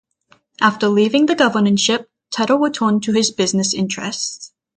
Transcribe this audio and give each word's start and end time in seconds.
After 0.59 0.87
leaving 0.87 1.27
the 1.27 1.35
governorship 1.35 2.09
Tuttle 2.31 2.57
returned 2.57 3.03
to 3.03 3.13
his 3.13 3.29
business 3.29 3.71
interests. 3.71 4.51